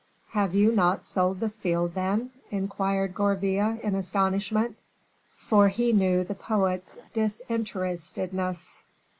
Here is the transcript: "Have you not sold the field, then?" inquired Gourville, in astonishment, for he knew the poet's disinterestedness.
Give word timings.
"Have 0.29 0.55
you 0.55 0.71
not 0.71 1.03
sold 1.03 1.39
the 1.39 1.49
field, 1.49 1.93
then?" 1.93 2.31
inquired 2.49 3.13
Gourville, 3.13 3.77
in 3.83 3.93
astonishment, 3.93 4.79
for 5.35 5.67
he 5.67 5.93
knew 5.93 6.23
the 6.23 6.33
poet's 6.33 6.97
disinterestedness. 7.13 8.83